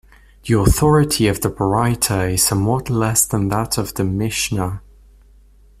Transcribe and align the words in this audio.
The 0.45 0.57
authority 0.57 1.27
of 1.27 1.41
the 1.41 1.49
Baraita 1.51 2.33
is 2.33 2.41
somewhat 2.41 2.89
less 2.89 3.23
than 3.27 3.49
that 3.49 3.77
of 3.77 3.93
the 3.93 4.03
Mishnah. 4.03 4.81